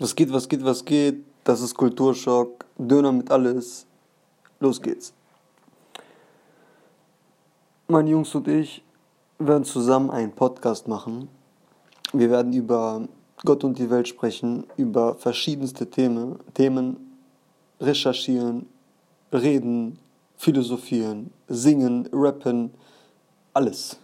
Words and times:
Was 0.00 0.14
geht, 0.14 0.32
was 0.32 0.48
geht, 0.48 0.64
was 0.64 0.84
geht? 0.84 1.24
Das 1.42 1.60
ist 1.60 1.74
Kulturschock. 1.74 2.64
Döner 2.78 3.10
mit 3.10 3.32
alles. 3.32 3.84
Los 4.60 4.80
geht's. 4.80 5.12
Meine 7.88 8.10
Jungs 8.10 8.32
und 8.36 8.46
ich 8.46 8.84
werden 9.40 9.64
zusammen 9.64 10.10
einen 10.10 10.30
Podcast 10.30 10.86
machen. 10.86 11.28
Wir 12.12 12.30
werden 12.30 12.52
über 12.52 13.08
Gott 13.44 13.64
und 13.64 13.76
die 13.76 13.90
Welt 13.90 14.06
sprechen, 14.06 14.64
über 14.76 15.16
verschiedenste 15.16 15.90
Themen, 15.90 16.38
Themen 16.54 17.18
recherchieren, 17.80 18.66
reden, 19.32 19.98
philosophieren, 20.36 21.32
singen, 21.48 22.08
rappen, 22.12 22.70
alles. 23.52 23.98